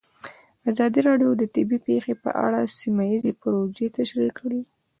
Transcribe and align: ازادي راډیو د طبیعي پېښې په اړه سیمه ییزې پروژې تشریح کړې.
ازادي 0.71 0.99
راډیو 1.07 1.31
د 1.37 1.43
طبیعي 1.55 1.79
پېښې 1.87 2.13
په 2.23 2.29
اړه 2.45 2.59
سیمه 2.79 3.03
ییزې 3.11 3.31
پروژې 3.41 3.87
تشریح 3.97 4.31
کړې. 4.39 4.61